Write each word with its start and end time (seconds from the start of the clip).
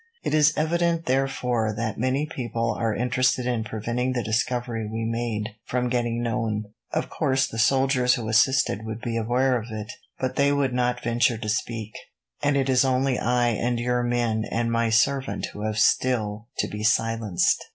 It 0.23 0.33
is 0.33 0.57
evident, 0.57 1.05
therefore, 1.05 1.75
that 1.77 1.99
many 1.99 2.25
people 2.25 2.73
are 2.75 2.95
interested 2.95 3.45
in 3.45 3.63
preventing 3.63 4.13
the 4.13 4.23
discovery 4.23 4.89
we 4.91 5.05
made 5.07 5.49
from 5.63 5.89
getting 5.89 6.23
known. 6.23 6.65
Of 6.91 7.07
course, 7.11 7.45
the 7.45 7.59
soldiers 7.59 8.15
who 8.15 8.27
assisted 8.27 8.83
would 8.83 8.99
be 8.99 9.15
aware 9.15 9.59
of 9.61 9.67
it, 9.69 9.91
but 10.19 10.37
they 10.37 10.51
would 10.51 10.73
not 10.73 11.03
venture 11.03 11.37
to 11.37 11.49
speak, 11.49 11.91
and 12.41 12.57
it 12.57 12.67
is 12.67 12.83
only 12.83 13.19
I 13.19 13.49
and 13.49 13.79
your 13.79 14.01
men 14.01 14.43
and 14.49 14.71
my 14.71 14.89
servant 14.89 15.49
who 15.53 15.61
have 15.67 15.77
still 15.77 16.47
to 16.57 16.67
be 16.67 16.81
silenced. 16.83 17.63